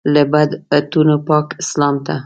له 0.13 0.21
بدعتونو 0.31 1.15
پاک 1.27 1.47
اسلام 1.63 1.95
ته. 2.05 2.15